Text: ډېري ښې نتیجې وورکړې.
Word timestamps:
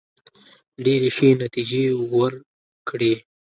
ډېري 0.83 1.09
ښې 1.15 1.29
نتیجې 1.43 1.83
وورکړې. 1.95 3.13